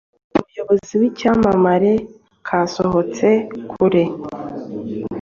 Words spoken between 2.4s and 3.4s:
kasohotse